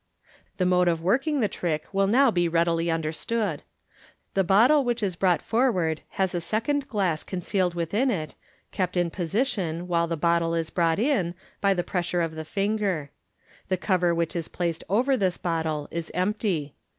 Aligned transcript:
The 0.57 0.65
mode 0.65 0.87
of 0.87 1.03
working 1.03 1.41
the 1.41 1.47
trick 1.47 1.85
will 1.93 2.07
now 2.07 2.31
be 2.31 2.47
readily 2.49 2.89
understood. 2.89 3.61
The 4.33 4.43
bottle 4.43 4.83
which 4.83 5.03
is 5.03 5.15
brought 5.15 5.43
forward 5.43 6.01
h 6.15 6.19
is 6.21 6.33
a 6.33 6.41
second 6.41 6.87
glass 6.87 7.23
concealed 7.23 7.75
within 7.75 8.09
it, 8.09 8.33
kept 8.71 8.97
in 8.97 9.11
position, 9.11 9.87
while 9.87 10.07
the 10.07 10.17
bottle 10.17 10.55
is 10.55 10.71
brought 10.71 10.97
in, 10.97 11.35
by 11.61 11.75
the 11.75 11.83
pressure 11.83 12.23
of 12.23 12.33
the 12.33 12.43
finger. 12.45 13.11
The 13.67 13.77
cover 13.77 14.15
which 14.15 14.35
is 14.35 14.47
placed 14.47 14.83
over 14.89 15.15
this 15.15 15.37
bottle 15.37 15.87
is 15.91 16.09
empty. 16.15 16.73